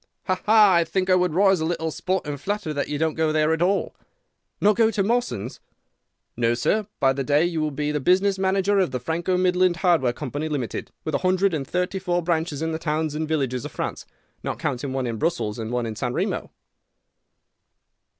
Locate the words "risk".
1.35-1.61